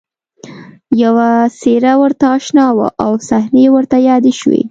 [1.03, 1.29] یوه
[1.59, 4.59] څېره ورته اشنا وه او صحنې ورته یادې شوې